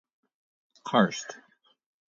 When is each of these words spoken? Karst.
Karst. 0.83 1.37